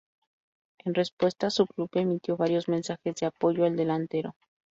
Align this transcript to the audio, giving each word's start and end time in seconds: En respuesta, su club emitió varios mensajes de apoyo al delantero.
En 0.79 0.95
respuesta, 0.95 1.51
su 1.51 1.67
club 1.67 1.87
emitió 1.93 2.35
varios 2.35 2.67
mensajes 2.67 3.13
de 3.17 3.27
apoyo 3.27 3.65
al 3.65 3.75
delantero. 3.75 4.33